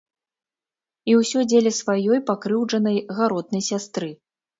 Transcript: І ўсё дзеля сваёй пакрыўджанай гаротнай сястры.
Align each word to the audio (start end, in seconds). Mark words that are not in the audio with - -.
І 1.11 1.17
ўсё 1.19 1.39
дзеля 1.49 1.73
сваёй 1.81 2.19
пакрыўджанай 2.29 2.97
гаротнай 3.19 3.63
сястры. 3.69 4.09